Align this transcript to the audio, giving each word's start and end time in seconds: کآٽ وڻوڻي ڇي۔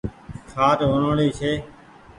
کآٽ 0.51 0.79
وڻوڻي 0.91 1.27
ڇي۔ 1.37 1.51